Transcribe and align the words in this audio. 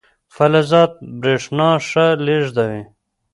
فلزات 0.35 0.93
برېښنا 1.21 1.69
ښه 1.87 2.05
لیږدوي. 2.25 2.83